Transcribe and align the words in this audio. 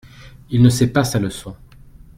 Il 0.49 0.63
ne 0.63 0.69
sait 0.69 0.87
pas 0.91 1.03
sa 1.03 1.19
leçon. 1.19 1.55